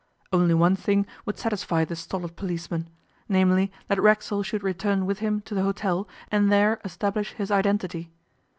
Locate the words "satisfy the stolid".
1.37-2.35